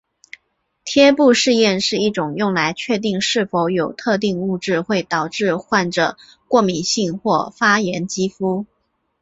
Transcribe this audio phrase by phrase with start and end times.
[0.83, 8.65] 贴布试验是一种用来确定是否有特定物质会导致患者过敏性或发炎肌肤。